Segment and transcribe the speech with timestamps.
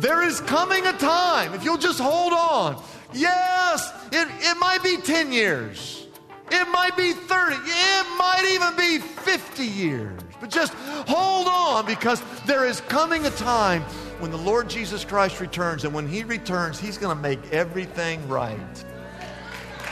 [0.00, 2.82] There is coming a time, if you'll just hold on.
[3.12, 6.06] Yes, it, it might be 10 years.
[6.50, 7.56] It might be 30.
[7.56, 10.18] It might even be 50 years.
[10.40, 10.72] But just
[11.06, 13.82] hold on because there is coming a time
[14.20, 15.84] when the Lord Jesus Christ returns.
[15.84, 18.84] And when he returns, he's going to make everything right.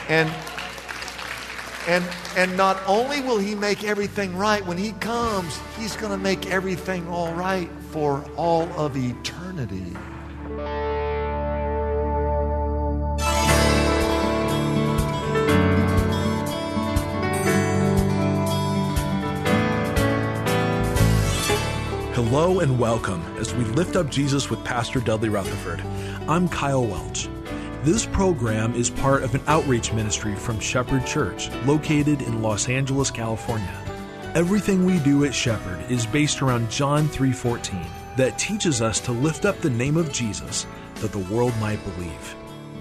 [0.08, 0.32] And,
[1.88, 2.04] and,
[2.36, 6.50] and not only will he make everything right, when he comes, he's going to make
[6.50, 9.96] everything all right for all of eternity.
[22.12, 25.80] Hello and welcome as we lift up Jesus with Pastor Dudley Rutherford.
[26.28, 27.28] I'm Kyle Welch.
[27.84, 33.08] This program is part of an outreach ministry from Shepherd Church, located in Los Angeles,
[33.08, 33.72] California.
[34.34, 39.44] Everything we do at Shepherd is based around John 3:14 that teaches us to lift
[39.44, 42.34] up the name of Jesus that the world might believe.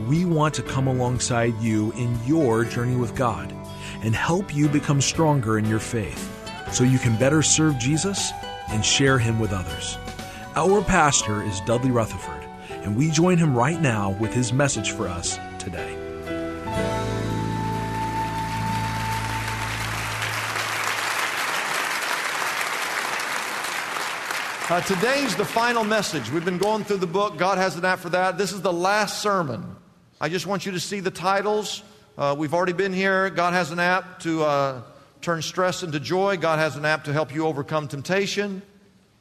[0.07, 3.53] We want to come alongside you in your journey with God
[4.01, 6.27] and help you become stronger in your faith
[6.71, 8.31] so you can better serve Jesus
[8.69, 9.99] and share him with others.
[10.55, 12.46] Our pastor is Dudley Rutherford,
[12.87, 15.93] and we join him right now with his message for us today.
[24.69, 26.31] Uh, today's the final message.
[26.31, 27.37] We've been going through the book.
[27.37, 28.37] God has an app for that.
[28.37, 29.75] This is the last sermon.
[30.21, 31.83] I just want you to see the titles.
[32.17, 33.29] Uh, we've already been here.
[33.29, 34.81] God has an app to uh,
[35.21, 36.37] turn stress into joy.
[36.37, 38.61] God has an app to help you overcome temptation.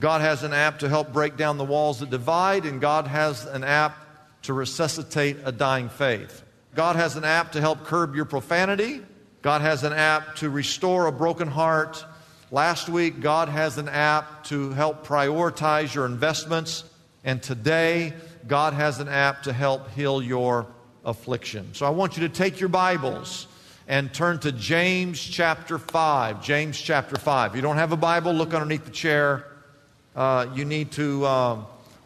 [0.01, 2.67] God has an app to help break down the walls that divide.
[2.67, 3.97] And God has an app
[4.43, 6.43] to resuscitate a dying faith.
[6.75, 9.03] God has an app to help curb your profanity.
[9.43, 12.05] God has an app to restore a broken heart.
[12.51, 16.85] Last week, God has an app to help prioritize your investments.
[17.25, 18.13] And today,
[18.47, 20.67] God has an app to help heal your
[21.05, 21.73] affliction.
[21.73, 23.47] So I want you to take your Bibles
[23.89, 26.43] and turn to James chapter 5.
[26.43, 27.53] James chapter 5.
[27.53, 29.47] If you don't have a Bible, look underneath the chair.
[30.17, 31.59] Uh, you need to uh,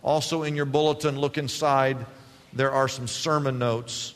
[0.02, 1.96] also in your bulletin look inside.
[2.52, 4.14] There are some sermon notes,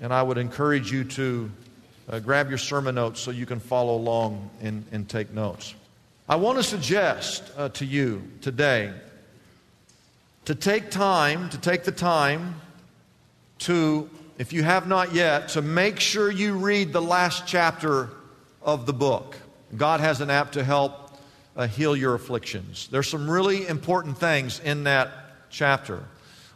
[0.00, 1.50] and I would encourage you to
[2.08, 5.74] uh, grab your sermon notes so you can follow along and, and take notes.
[6.28, 8.92] I want to suggest uh, to you today
[10.46, 12.60] to take time, to take the time
[13.60, 18.10] to, if you have not yet, to make sure you read the last chapter
[18.62, 19.36] of the book.
[19.76, 21.05] God has an app to help
[21.56, 22.88] uh, heal your afflictions.
[22.90, 25.10] There's some really important things in that
[25.50, 26.04] chapter.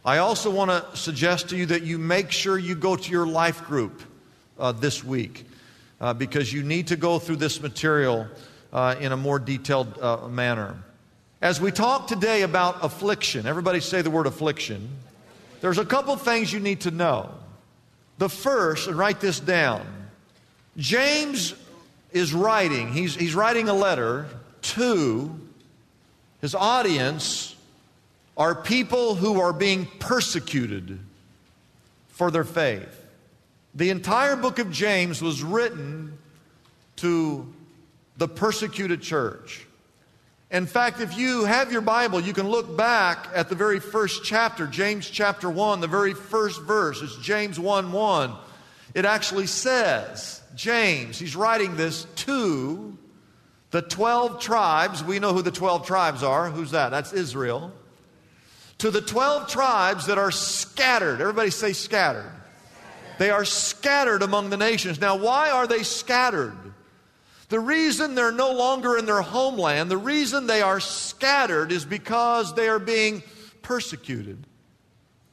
[0.05, 3.25] I also want to suggest to you that you make sure you go to your
[3.25, 4.01] life group
[4.59, 5.45] uh, this week
[5.99, 8.27] uh, because you need to go through this material
[8.73, 10.75] uh, in a more detailed uh, manner.
[11.41, 14.89] As we talk today about affliction, everybody say the word affliction.
[15.61, 17.31] There's a couple things you need to know.
[18.17, 19.85] The first, and write this down
[20.77, 21.53] James
[22.11, 24.27] is writing, he's, he's writing a letter
[24.61, 25.39] to
[26.41, 27.55] his audience
[28.35, 30.99] are people who are being persecuted
[32.09, 32.97] for their faith.
[33.75, 36.17] The entire book of James was written
[36.97, 37.51] to
[38.17, 39.65] the persecuted church.
[40.49, 44.25] In fact, if you have your Bible, you can look back at the very first
[44.25, 47.01] chapter, James chapter 1, the very first verse.
[47.01, 48.33] It's James 1 1.
[48.93, 52.97] It actually says, James, he's writing this to
[53.71, 55.03] the 12 tribes.
[55.03, 56.49] We know who the 12 tribes are.
[56.49, 56.89] Who's that?
[56.89, 57.71] That's Israel.
[58.79, 61.21] To the 12 tribes that are scattered.
[61.21, 62.31] Everybody say scattered.
[63.17, 64.99] They are scattered among the nations.
[64.99, 66.57] Now, why are they scattered?
[67.49, 72.55] The reason they're no longer in their homeland, the reason they are scattered is because
[72.55, 73.23] they are being
[73.61, 74.47] persecuted.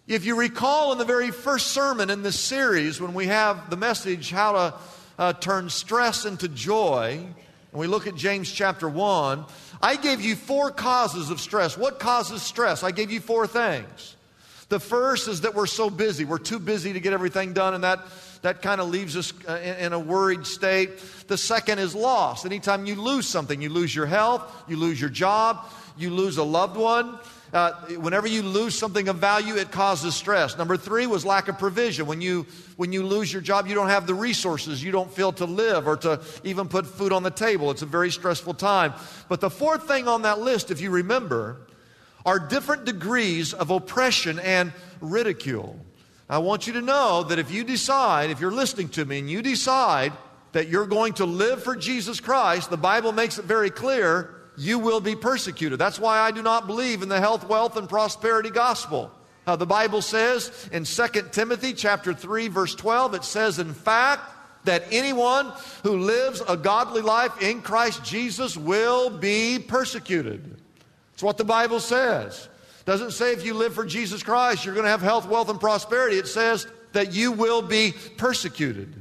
[0.07, 3.77] If you recall in the very first sermon in this series, when we have the
[3.77, 4.75] message, How to
[5.19, 7.25] uh, Turn Stress into Joy,
[7.73, 9.45] and we look at James chapter 1,
[9.83, 11.77] I gave you four causes of stress.
[11.77, 12.83] What causes stress?
[12.83, 14.17] I gave you four things.
[14.69, 16.25] The first is that we're so busy.
[16.25, 18.01] We're too busy to get everything done, and that,
[18.43, 20.99] that kind of leaves us uh, in, in a worried state.
[21.27, 22.45] The second is loss.
[22.45, 26.43] Anytime you lose something, you lose your health, you lose your job, you lose a
[26.43, 27.19] loved one.
[27.53, 30.59] Uh, whenever you lose something of value, it causes stress.
[30.59, 32.07] Number three was lack of provision.
[32.07, 32.47] When you,
[32.77, 34.85] when you lose your job, you don't have the resources.
[34.85, 37.71] You don't feel to live or to even put food on the table.
[37.71, 38.93] It's a very stressful time.
[39.29, 41.57] But the fourth thing on that list, if you remember,
[42.27, 45.81] are different degrees of oppression and ridicule.
[46.29, 49.31] I want you to know that if you decide, if you're listening to me and
[49.31, 50.13] you decide
[50.53, 54.79] that you're going to live for Jesus Christ, the Bible makes it very clear you
[54.79, 55.79] will be persecuted.
[55.79, 59.13] That's why I do not believe in the health, wealth, and prosperity gospel.
[59.47, 64.23] Uh, the Bible says in 2 Timothy chapter 3 verse 12 it says in fact
[64.65, 65.51] that anyone
[65.85, 70.61] who lives a godly life in Christ Jesus will be persecuted.
[71.15, 72.47] It's what the Bible says.
[72.85, 75.59] Doesn't say if you live for Jesus Christ you're going to have health, wealth and
[75.59, 76.19] prosperity.
[76.19, 78.95] It says that you will be persecuted.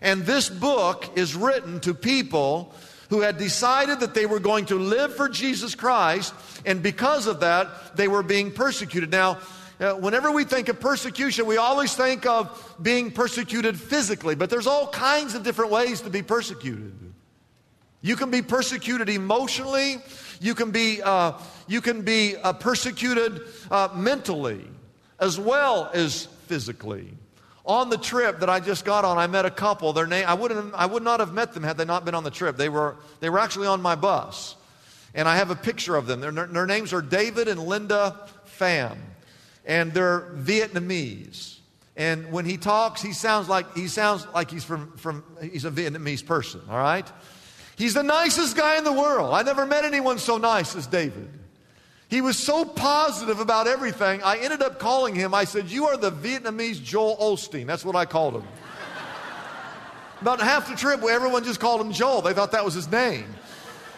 [0.00, 2.72] And this book is written to people
[3.10, 6.34] who had decided that they were going to live for Jesus Christ,
[6.66, 9.10] and because of that, they were being persecuted.
[9.10, 9.38] Now,
[9.80, 14.66] uh, whenever we think of persecution, we always think of being persecuted physically, but there's
[14.66, 16.92] all kinds of different ways to be persecuted.
[18.00, 19.98] You can be persecuted emotionally,
[20.40, 21.32] you can be, uh,
[21.66, 23.40] you can be uh, persecuted
[23.70, 24.64] uh, mentally,
[25.18, 27.14] as well as physically.
[27.68, 29.92] On the trip that I just got on, I met a couple.
[29.92, 32.24] Their name, I, wouldn't, I would not have met them had they not been on
[32.24, 32.56] the trip.
[32.56, 34.56] They were, they were actually on my bus.
[35.14, 36.20] And I have a picture of them.
[36.20, 38.26] Their, their names are David and Linda
[38.58, 38.96] Pham.
[39.66, 41.58] And they're Vietnamese.
[41.94, 45.70] And when he talks, he sounds like, he sounds like he's, from, from, he's a
[45.70, 47.06] Vietnamese person, all right?
[47.76, 49.34] He's the nicest guy in the world.
[49.34, 51.28] I never met anyone so nice as David.
[52.08, 55.34] He was so positive about everything, I ended up calling him.
[55.34, 57.66] I said, You are the Vietnamese Joel Osteen.
[57.66, 58.44] That's what I called him.
[60.22, 62.22] about half the trip, everyone just called him Joel.
[62.22, 63.26] They thought that was his name.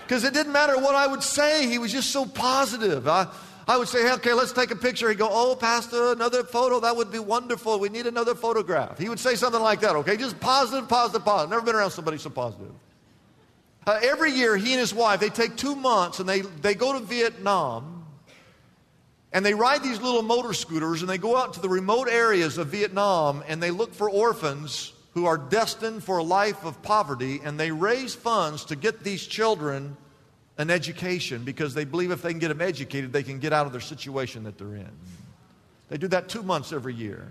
[0.02, 3.06] Because it didn't matter what I would say, he was just so positive.
[3.06, 3.28] I,
[3.68, 5.08] I would say, hey, okay, let's take a picture.
[5.08, 6.80] He'd go, oh, Pastor, another photo.
[6.80, 7.78] That would be wonderful.
[7.78, 8.98] We need another photograph.
[8.98, 10.16] He would say something like that, okay?
[10.16, 11.50] Just positive, positive, positive.
[11.50, 12.72] Never been around somebody so positive.
[13.86, 16.92] Uh, every year, he and his wife, they take two months and they, they go
[16.92, 18.00] to Vietnam
[19.32, 22.58] and they ride these little motor scooters and they go out to the remote areas
[22.58, 27.40] of Vietnam and they look for orphans who are destined for a life of poverty
[27.44, 29.96] and they raise funds to get these children
[30.58, 33.66] an education because they believe if they can get them educated, they can get out
[33.66, 34.90] of their situation that they're in.
[35.88, 37.28] They do that two months every year.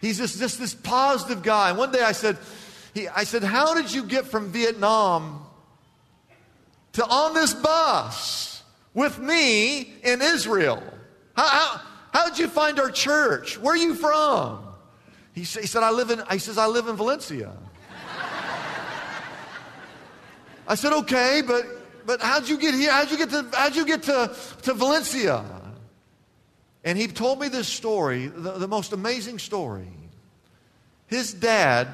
[0.00, 1.70] He's just, this positive guy.
[1.70, 2.36] And one day I said,
[2.92, 5.46] he, I said, How did you get from Vietnam
[6.94, 8.61] to on this bus?
[8.94, 10.82] With me in Israel.
[11.34, 11.80] How, how,
[12.12, 13.58] how did you find our church?
[13.58, 14.64] Where are you from?
[15.34, 17.52] He, he said, I live in, he says, I live in Valencia.
[20.66, 21.64] I said, okay, but,
[22.06, 22.92] but how'd you get here?
[22.92, 25.44] How'd you get to, how'd you get to, to Valencia?
[26.84, 29.88] And he told me this story, the, the most amazing story.
[31.06, 31.88] His dad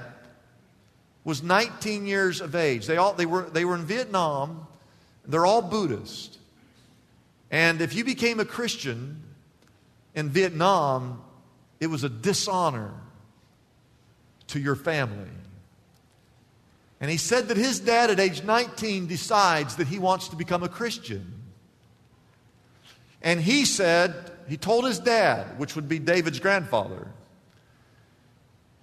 [1.24, 2.86] was 19 years of age.
[2.86, 4.66] They, all, they, were, they were in Vietnam.
[5.26, 6.37] They're all Buddhist.
[7.50, 9.22] And if you became a Christian
[10.14, 11.22] in Vietnam,
[11.80, 12.92] it was a dishonor
[14.48, 15.30] to your family.
[17.00, 20.62] And he said that his dad at age 19 decides that he wants to become
[20.62, 21.34] a Christian.
[23.22, 27.08] And he said, he told his dad, which would be David's grandfather,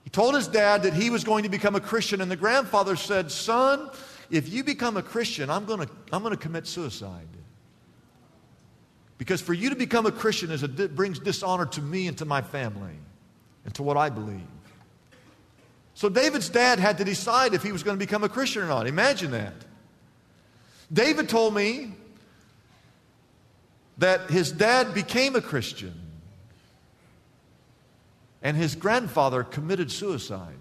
[0.03, 2.21] he told his dad that he was going to become a Christian.
[2.21, 3.89] And the grandfather said, Son,
[4.29, 7.27] if you become a Christian, I'm going to, I'm going to commit suicide.
[9.17, 12.25] Because for you to become a Christian is a, brings dishonor to me and to
[12.25, 12.95] my family
[13.63, 14.41] and to what I believe.
[15.93, 18.67] So David's dad had to decide if he was going to become a Christian or
[18.67, 18.87] not.
[18.87, 19.53] Imagine that.
[20.91, 21.93] David told me
[23.97, 25.93] that his dad became a Christian
[28.41, 30.57] and his grandfather committed suicide.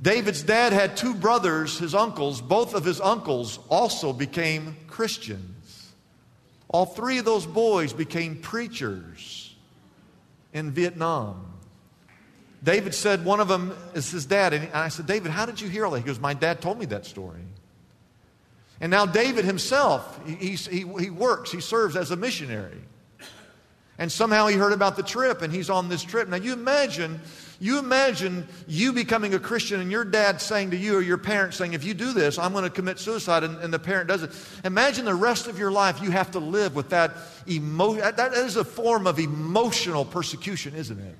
[0.00, 2.40] David's dad had two brothers, his uncles.
[2.40, 5.61] Both of his uncles also became Christians.
[6.72, 9.54] All three of those boys became preachers
[10.52, 11.46] in Vietnam.
[12.64, 14.52] David said one of them is his dad.
[14.52, 15.98] And I said, David, how did you hear all that?
[15.98, 17.42] He goes, My dad told me that story.
[18.80, 22.80] And now David himself, he, he, he works, he serves as a missionary.
[23.98, 26.28] And somehow he heard about the trip and he's on this trip.
[26.28, 27.20] Now you imagine
[27.62, 31.56] you imagine you becoming a Christian and your dad saying to you or your parents
[31.56, 34.24] saying, if you do this, I'm going to commit suicide, and, and the parent does
[34.24, 34.32] it.
[34.64, 37.12] Imagine the rest of your life you have to live with that
[37.46, 38.00] emotion.
[38.16, 41.16] That is a form of emotional persecution, isn't it?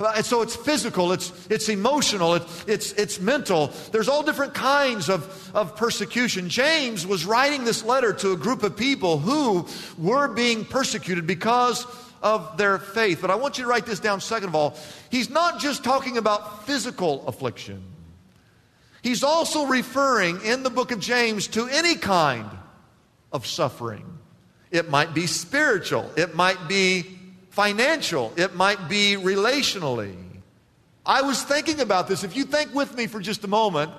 [0.00, 3.72] And so it's physical, it's, it's emotional, it's, it's, it's mental.
[3.92, 6.50] There's all different kinds of, of persecution.
[6.50, 9.66] James was writing this letter to a group of people who
[9.96, 11.86] were being persecuted because
[12.22, 13.20] of their faith.
[13.20, 14.76] But I want you to write this down, second of all.
[15.10, 17.82] He's not just talking about physical affliction,
[19.02, 22.48] he's also referring in the book of James to any kind
[23.32, 24.18] of suffering.
[24.70, 27.18] It might be spiritual, it might be
[27.50, 30.16] financial, it might be relationally.
[31.04, 32.24] I was thinking about this.
[32.24, 33.90] If you think with me for just a moment,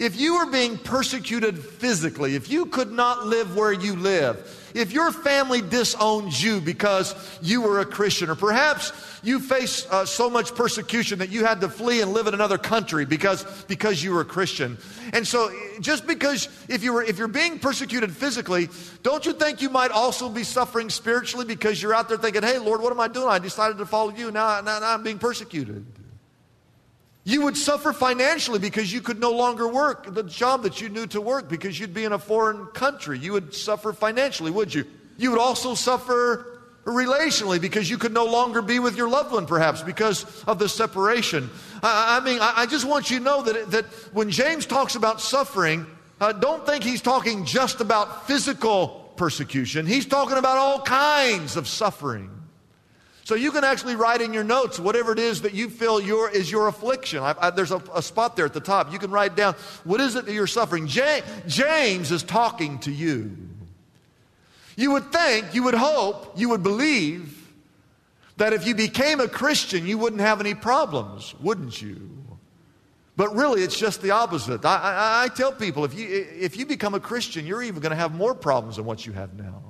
[0.00, 4.92] if you were being persecuted physically, if you could not live where you live, if
[4.92, 8.92] your family disowns you because you were a Christian, or perhaps
[9.22, 12.56] you faced uh, so much persecution that you had to flee and live in another
[12.56, 14.78] country because, because you were a Christian.
[15.12, 18.70] And so, just because if, you were, if you're being persecuted physically,
[19.02, 22.56] don't you think you might also be suffering spiritually because you're out there thinking, hey,
[22.58, 23.28] Lord, what am I doing?
[23.28, 24.30] I decided to follow you.
[24.30, 25.84] Now, now, now I'm being persecuted.
[27.24, 31.06] You would suffer financially because you could no longer work the job that you knew
[31.08, 33.18] to work because you'd be in a foreign country.
[33.18, 34.84] You would suffer financially, would you?
[35.18, 39.46] You would also suffer relationally because you could no longer be with your loved one,
[39.46, 41.50] perhaps, because of the separation.
[41.82, 43.84] I, I mean, I, I, just want you to know that, that
[44.14, 45.86] when James talks about suffering,
[46.20, 51.68] uh, don't think he's talking just about physical persecution, he's talking about all kinds of
[51.68, 52.30] suffering.
[53.30, 56.28] So you can actually write in your notes whatever it is that you feel your,
[56.28, 57.20] is your affliction.
[57.20, 58.92] I, I, there's a, a, spot there at the top.
[58.92, 60.88] You can write down what is it that you're suffering.
[60.88, 63.36] James, James is talking to you.
[64.74, 67.48] You would think, you would hope, you would believe
[68.38, 72.10] that if you became a Christian, you wouldn't have any problems, wouldn't you?
[73.16, 74.64] But really, it's just the opposite.
[74.64, 77.90] I, I, I tell people if you, if you become a Christian, you're even going
[77.90, 79.69] to have more problems than what you have now.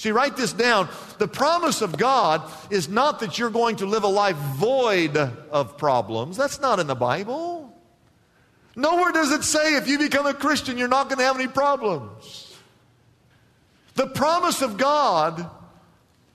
[0.00, 0.88] See, write this down.
[1.18, 5.76] The promise of God is not that you're going to live a life void of
[5.76, 6.38] problems.
[6.38, 7.70] That's not in the Bible.
[8.74, 11.48] Nowhere does it say if you become a Christian, you're not going to have any
[11.48, 12.56] problems.
[13.94, 15.50] The promise of God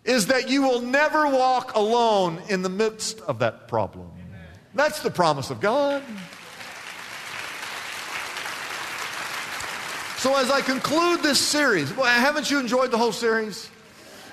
[0.03, 4.12] is that you will never walk alone in the midst of that problem.
[4.75, 6.03] That's the promise of God.
[10.17, 13.69] So, as I conclude this series, well, haven't you enjoyed the whole series?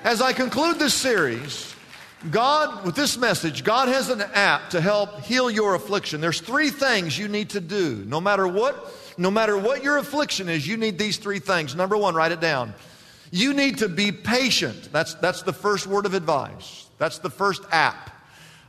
[0.03, 1.75] As I conclude this series,
[2.31, 6.21] God, with this message, God has an app to help heal your affliction.
[6.21, 8.03] There's three things you need to do.
[8.07, 11.75] No matter what, no matter what your affliction is, you need these three things.
[11.75, 12.73] Number one, write it down.
[13.31, 14.89] You need to be patient.
[14.93, 16.87] That's, that's the first word of advice.
[16.97, 18.09] That's the first app,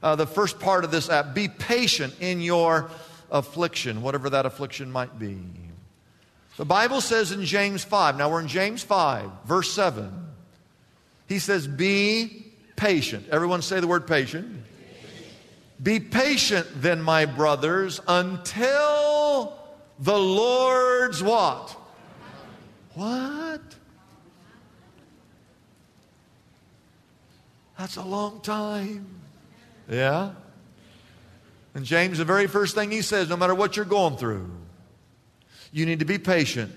[0.02, 1.32] uh, the first part of this app.
[1.32, 2.90] Be patient in your
[3.30, 5.38] affliction, whatever that affliction might be.
[6.56, 10.12] The Bible says in James 5, now we're in James 5, verse 7.
[11.28, 13.26] He says, Be patient.
[13.30, 14.62] Everyone say the word patient.
[15.82, 19.58] Be patient then, my brothers, until
[19.98, 21.76] the Lord's what?
[22.94, 23.60] What?
[27.76, 29.06] That's a long time.
[29.90, 30.30] Yeah?
[31.74, 34.48] And James, the very first thing he says, no matter what you're going through,
[35.74, 36.72] you need to be patient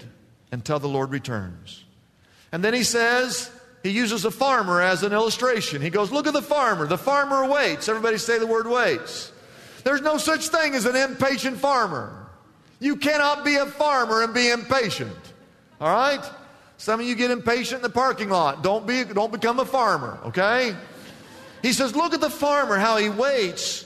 [0.52, 1.86] until the Lord returns.
[2.52, 3.52] And then he says,
[3.84, 5.84] he uses a farmer as an illustration.
[5.84, 6.88] He goes, Look at the farmer.
[6.88, 7.88] The farmer waits.
[7.88, 9.32] Everybody say the word waits.
[9.84, 12.28] There's no such thing as an impatient farmer.
[12.80, 15.16] You cannot be a farmer and be impatient.
[15.80, 16.24] All right?
[16.78, 18.64] Some of you get impatient in the parking lot.
[18.64, 20.76] Don't, be, don't become a farmer, okay?
[21.62, 23.86] He says, Look at the farmer, how he waits.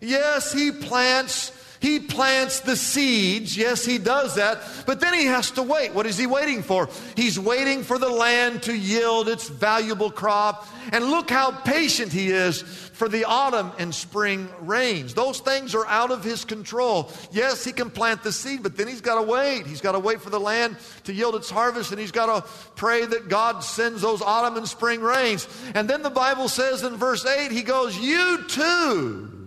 [0.00, 1.50] Yes, he plants
[1.82, 3.56] he plants the seeds.
[3.56, 4.62] Yes, he does that.
[4.86, 5.92] But then he has to wait.
[5.92, 6.88] What is he waiting for?
[7.16, 10.68] He's waiting for the land to yield its valuable crop.
[10.92, 15.12] And look how patient he is for the autumn and spring rains.
[15.12, 17.10] Those things are out of his control.
[17.32, 19.66] Yes, he can plant the seed, but then he's got to wait.
[19.66, 22.48] He's got to wait for the land to yield its harvest, and he's got to
[22.76, 25.48] pray that God sends those autumn and spring rains.
[25.74, 29.41] And then the Bible says in verse 8, he goes, You too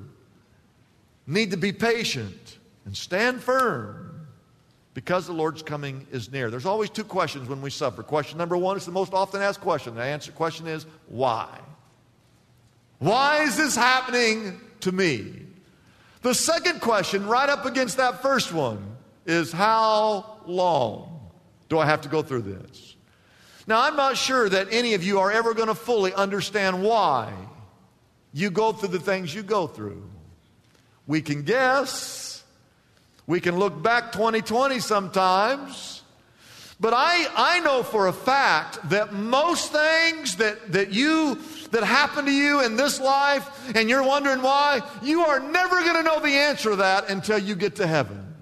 [1.27, 4.27] need to be patient and stand firm
[4.94, 6.50] because the Lord's coming is near.
[6.50, 8.01] There's always two questions when we suffer.
[8.03, 9.96] Question number one is the most often asked question.
[9.96, 11.60] The answer question is why?
[13.00, 15.41] Why is this happening to me?
[16.22, 21.29] The second question, right up against that first one, is how long
[21.70, 22.96] do I have to go through this?
[23.67, 27.34] Now, I'm not sure that any of you are ever going to fully understand why
[28.32, 30.08] you go through the things you go through.
[31.08, 32.44] We can guess.
[33.28, 36.04] We can look back 2020 sometimes.
[36.80, 41.40] But I, I know for a fact that most things that, that you
[41.72, 45.96] that happen to you in this life and you're wondering why, you are never going
[45.96, 48.36] to know the answer to that until you get to heaven.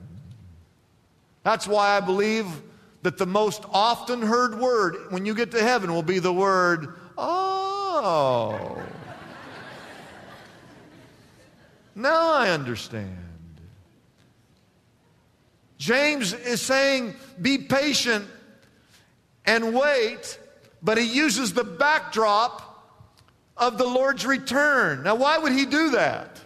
[1.44, 2.48] That's why I believe
[3.04, 6.96] that the most often heard word when you get to heaven will be the word,
[7.18, 8.83] oh.
[11.96, 13.18] Now I understand.
[15.78, 18.26] James is saying, be patient
[19.46, 20.40] and wait,
[20.82, 22.62] but he uses the backdrop
[23.58, 25.04] of the Lord's return.
[25.04, 26.40] Now, why would he do that?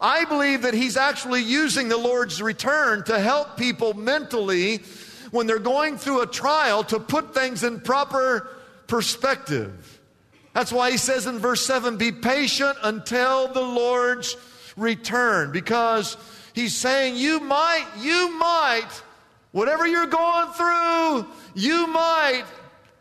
[0.00, 4.78] I believe that he's actually using the Lord's return to help people mentally
[5.30, 8.50] when they're going through a trial to put things in proper
[8.86, 10.00] perspective.
[10.52, 14.36] That's why he says in verse 7 be patient until the Lord's
[14.76, 16.16] return because
[16.52, 18.90] he's saying you might, you might,
[19.52, 22.44] whatever you're going through, you might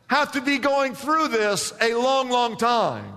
[0.07, 3.11] have to be going through this a long, long time.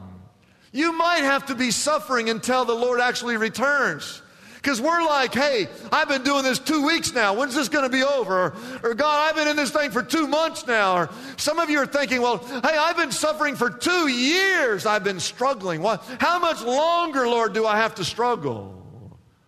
[0.73, 4.23] You might have to be suffering until the Lord actually returns.
[4.67, 7.35] Because we're like, hey, I've been doing this two weeks now.
[7.35, 8.53] When's this going to be over?
[8.83, 10.97] Or, God, I've been in this thing for two months now.
[10.97, 14.85] Or some of you are thinking, well, hey, I've been suffering for two years.
[14.85, 15.83] I've been struggling.
[15.83, 18.85] What, how much longer, Lord, do I have to struggle?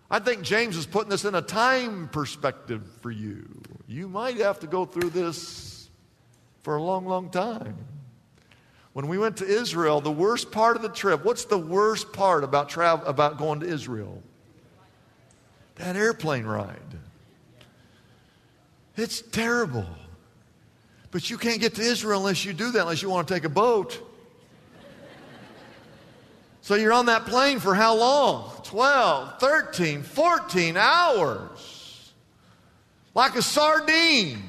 [0.09, 3.61] I think James is putting this in a time perspective for you.
[3.89, 5.91] You might have to go through this
[6.63, 7.77] for a long, long time.
[8.93, 12.45] When we went to Israel, the worst part of the trip, what's the worst part
[12.45, 14.23] about, travel, about going to Israel?
[15.79, 16.77] That airplane ride.
[18.97, 19.87] It's terrible.
[21.11, 23.45] But you can't get to Israel unless you do that, unless you want to take
[23.45, 24.05] a boat.
[26.61, 28.51] So you're on that plane for how long?
[28.65, 32.13] 12, 13, 14 hours.
[33.15, 34.43] Like a sardine.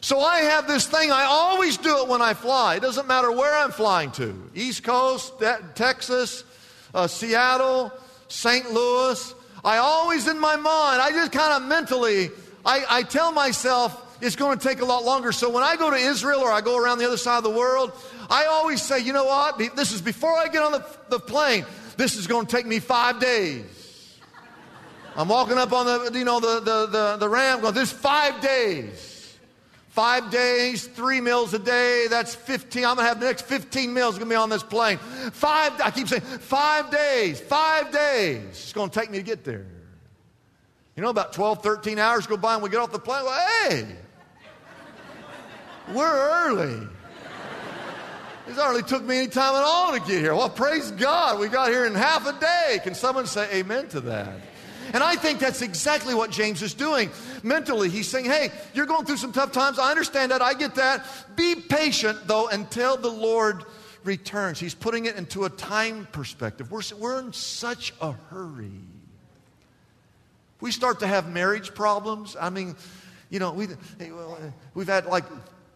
[0.00, 2.76] So I have this thing, I always do it when I fly.
[2.76, 5.34] It doesn't matter where I'm flying to East Coast,
[5.74, 6.44] Texas,
[6.94, 7.92] uh, Seattle,
[8.28, 8.72] St.
[8.72, 9.34] Louis.
[9.66, 12.30] I always, in my mind, I just kind of mentally,
[12.64, 15.32] I, I tell myself it's going to take a lot longer.
[15.32, 17.50] So when I go to Israel or I go around the other side of the
[17.50, 17.90] world,
[18.30, 19.58] I always say, you know what?
[19.74, 21.66] This is before I get on the, the plane.
[21.96, 23.64] This is going to take me five days.
[25.16, 28.40] I'm walking up on the, you know, the, the, the, the ramp going, this five
[28.40, 29.15] days.
[29.96, 32.84] Five days, three meals a day, that's 15.
[32.84, 34.98] I'm gonna have the next 15 meals gonna be on this plane.
[34.98, 38.42] Five, I keep saying, five days, five days.
[38.50, 39.64] It's gonna take me to get there.
[40.96, 43.24] You know, about 12, 13 hours go by and we get off the plane.
[43.24, 43.86] Well, hey,
[45.94, 46.86] we're early.
[48.46, 50.34] This hardly took me any time at all to get here.
[50.34, 52.80] Well, praise God, we got here in half a day.
[52.82, 54.40] Can someone say amen to that?
[54.92, 57.10] And I think that's exactly what James is doing
[57.42, 57.88] mentally.
[57.88, 59.78] He's saying, hey, you're going through some tough times.
[59.78, 60.42] I understand that.
[60.42, 61.06] I get that.
[61.36, 63.64] Be patient, though, until the Lord
[64.04, 64.60] returns.
[64.60, 66.70] He's putting it into a time perspective.
[66.70, 68.70] We're, we're in such a hurry.
[70.60, 72.36] We start to have marriage problems.
[72.40, 72.76] I mean,
[73.28, 73.68] you know, we,
[74.74, 75.24] we've had like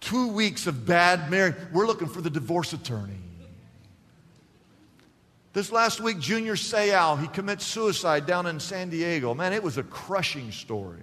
[0.00, 1.56] two weeks of bad marriage.
[1.72, 3.18] We're looking for the divorce attorney.
[5.52, 9.34] This last week, Junior Seau, he commits suicide down in San Diego.
[9.34, 11.00] Man, it was a crushing story.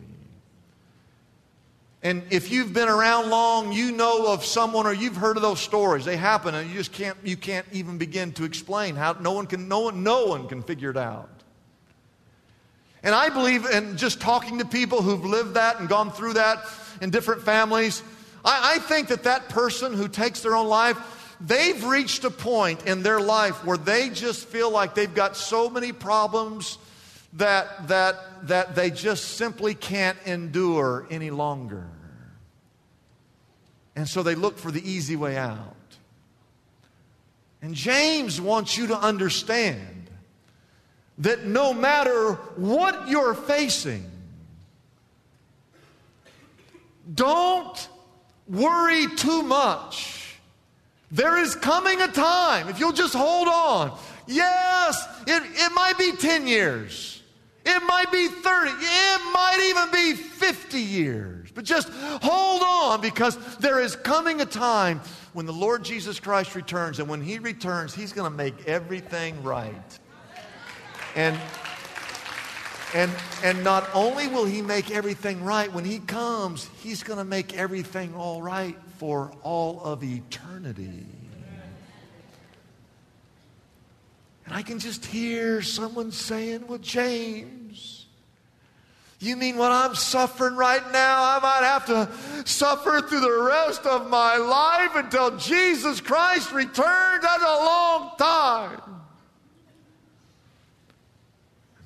[2.02, 5.60] And if you've been around long, you know of someone or you've heard of those
[5.60, 6.06] stories.
[6.06, 9.48] They happen and you just can't you can't even begin to explain how no one
[9.48, 11.30] can no one no one can figure it out.
[13.04, 16.64] And I believe in just talking to people who've lived that and gone through that
[17.02, 18.04] in different families.
[18.46, 20.98] I, I think that that person who takes their own life
[21.40, 25.70] they've reached a point in their life where they just feel like they've got so
[25.70, 26.78] many problems
[27.34, 31.88] that, that, that they just simply can't endure any longer.
[33.96, 35.76] And so they look for the easy way out.
[37.62, 40.10] And James wants you to understand
[41.20, 44.10] that no matter what you're facing,
[47.14, 47.90] don't
[48.48, 50.17] worry too much
[51.12, 53.98] there is coming a time, if you'll just hold on.
[54.28, 57.22] Yes, it, it might be 10 years.
[57.66, 58.72] It might be 30.
[58.72, 61.50] It might even be 50 years.
[61.54, 65.02] But just hold on because there is coming a time
[65.34, 67.00] when the Lord Jesus Christ returns.
[67.00, 70.00] And when He returns, He's going to make everything right.
[71.16, 71.38] And,
[72.98, 73.12] and,
[73.44, 77.56] and not only will He make everything right, when He comes, He's going to make
[77.56, 81.06] everything all right for all of eternity.
[84.46, 88.08] And I can just hear someone saying, Well, James,
[89.20, 91.24] You mean what I'm suffering right now?
[91.24, 97.24] I might have to suffer through the rest of my life until Jesus Christ returns.
[97.24, 98.97] That's a long time.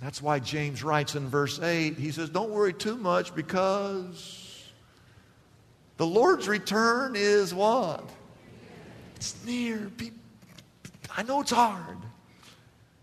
[0.02, 4.68] That's why James writes in verse 8, he says, Don't worry too much because
[5.98, 8.10] the Lord's return is what?
[9.16, 9.92] It's near.
[11.16, 11.98] I know it's hard.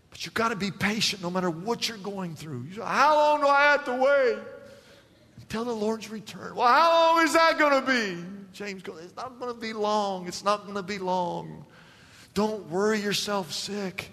[0.09, 2.63] But you've got to be patient no matter what you're going through.
[2.63, 4.43] You say, how long do I have to wait?
[5.39, 6.53] Until the Lord's return.
[6.55, 8.21] Well, how long is that going to be?
[8.51, 10.27] James goes, It's not going to be long.
[10.27, 11.65] It's not going to be long.
[12.33, 14.11] Don't worry yourself sick.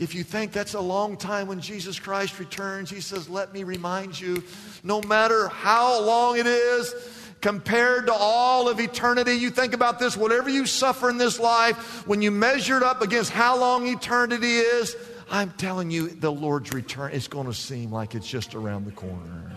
[0.00, 3.64] If you think that's a long time when Jesus Christ returns, he says, Let me
[3.64, 4.42] remind you,
[4.82, 6.94] no matter how long it is,
[7.42, 9.34] compared to all of eternity.
[9.34, 13.02] You think about this, whatever you suffer in this life, when you measure it up
[13.02, 14.96] against how long eternity is,
[15.30, 18.92] I'm telling you, the Lord's return is going to seem like it's just around the
[18.92, 19.52] corner.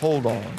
[0.00, 0.52] Hold on.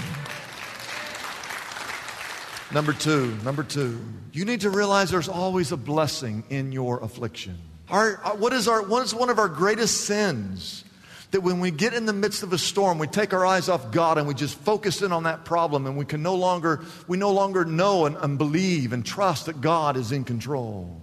[2.74, 4.00] Number two, number two,
[4.34, 7.58] you need to realize there's always a blessing in your affliction.
[7.92, 10.86] Our, what, is our, what is one of our greatest sins?
[11.32, 13.92] That when we get in the midst of a storm, we take our eyes off
[13.92, 17.18] God and we just focus in on that problem and we can no longer, we
[17.18, 21.01] no longer know and, and believe and trust that God is in control.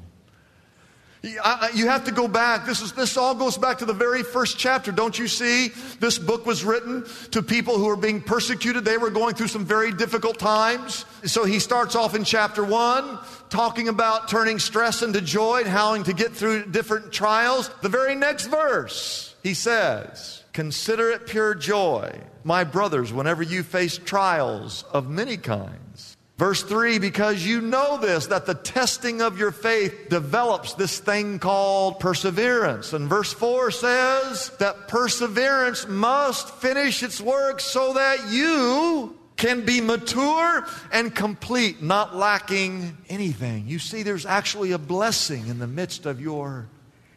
[1.22, 2.64] You have to go back.
[2.64, 4.92] This, is, this all goes back to the very first chapter.
[4.92, 5.68] Don't you see?
[5.98, 8.84] This book was written to people who were being persecuted.
[8.84, 11.04] They were going through some very difficult times.
[11.24, 13.18] So he starts off in chapter one,
[13.50, 17.70] talking about turning stress into joy and how to get through different trials.
[17.82, 23.98] The very next verse, he says, Consider it pure joy, my brothers, whenever you face
[23.98, 29.50] trials of many kinds Verse 3 because you know this, that the testing of your
[29.50, 32.92] faith develops this thing called perseverance.
[32.92, 39.80] And verse 4 says that perseverance must finish its work so that you can be
[39.80, 43.66] mature and complete, not lacking anything.
[43.66, 46.68] You see, there's actually a blessing in the midst of your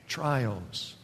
[0.08, 0.96] trials.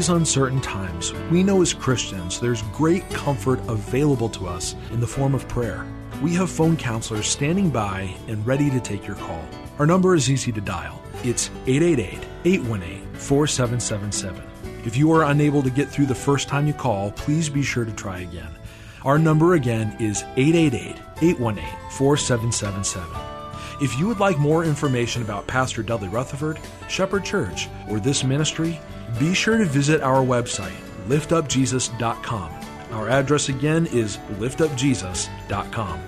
[0.00, 5.06] These uncertain times, we know as Christians there's great comfort available to us in the
[5.06, 5.86] form of prayer.
[6.22, 9.44] We have phone counselors standing by and ready to take your call.
[9.78, 11.02] Our number is easy to dial.
[11.22, 14.42] It's 888 818 4777.
[14.86, 17.84] If you are unable to get through the first time you call, please be sure
[17.84, 18.56] to try again.
[19.04, 23.29] Our number again is 888 818 4777.
[23.80, 28.78] If you would like more information about Pastor Dudley Rutherford, Shepherd Church, or this ministry,
[29.18, 30.76] be sure to visit our website,
[31.08, 32.52] liftupjesus.com.
[32.92, 36.00] Our address again is liftupjesus.com.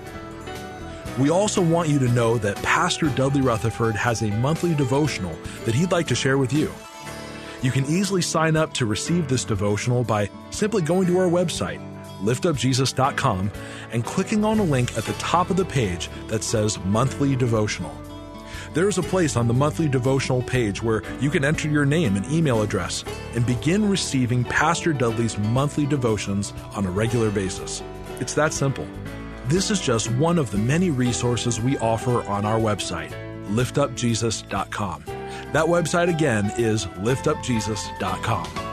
[1.17, 5.73] We also want you to know that Pastor Dudley Rutherford has a monthly devotional that
[5.73, 6.71] he'd like to share with you.
[7.63, 11.81] You can easily sign up to receive this devotional by simply going to our website,
[12.21, 13.51] liftupjesus.com,
[13.93, 17.95] and clicking on a link at the top of the page that says Monthly Devotional
[18.73, 22.15] there is a place on the monthly devotional page where you can enter your name
[22.15, 23.03] and email address
[23.35, 27.83] and begin receiving Pastor Dudley's monthly devotions on a regular basis.
[28.19, 28.87] It's that simple.
[29.45, 33.11] This is just one of the many resources we offer on our website,
[33.49, 35.03] liftupjesus.com.
[35.51, 38.72] That website again is liftupjesus.com.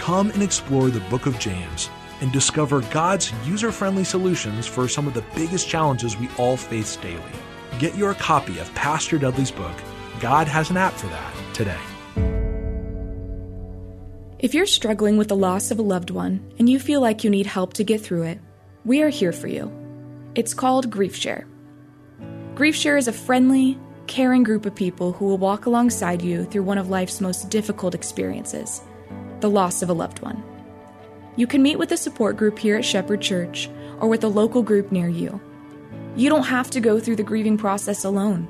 [0.00, 1.90] Come and explore the book of James
[2.22, 6.96] and discover God's user friendly solutions for some of the biggest challenges we all face
[6.96, 7.20] daily.
[7.78, 9.76] Get your copy of Pastor Dudley's book,
[10.18, 11.78] God Has an App for That, today.
[14.38, 17.28] If you're struggling with the loss of a loved one and you feel like you
[17.28, 18.40] need help to get through it,
[18.86, 19.70] we are here for you.
[20.34, 21.46] It's called Grief Share.
[22.54, 26.62] Grief Share is a friendly, caring group of people who will walk alongside you through
[26.62, 28.80] one of life's most difficult experiences
[29.40, 30.42] the loss of a loved one.
[31.36, 34.62] You can meet with a support group here at Shepherd Church or with a local
[34.62, 35.40] group near you.
[36.16, 38.48] You don't have to go through the grieving process alone.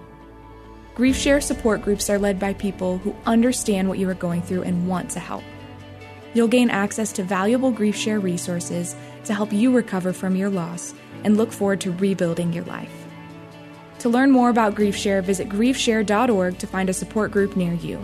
[0.95, 4.63] Grief Share support groups are led by people who understand what you are going through
[4.63, 5.45] and want to help.
[6.35, 10.95] You'll gain access to valuable Grief Share resources to help you recover from your loss
[11.25, 13.01] and look forward to rebuilding your life.
[14.01, 18.01] To learn more about GriefShare, visit griefshare.org to find a support group near you.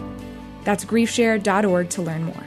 [0.65, 2.47] That's griefshare.org to learn more.